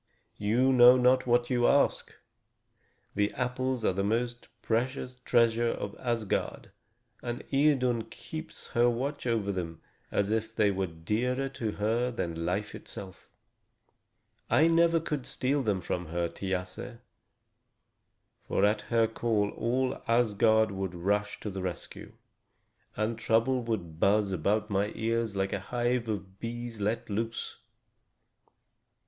[0.39, 2.15] "You know not what you ask!
[3.13, 6.71] The apples are the most precious treasure of Asgard,
[7.21, 9.79] and Idun keeps watch over them
[10.11, 13.29] as if they were dearer to her than life itself.
[14.49, 16.97] I never could steal them from her, Thiasse;
[18.47, 22.13] for at her call all Asgard would rush to the rescue,
[22.97, 27.57] and trouble would buzz about my ears like a hive of bees let loose."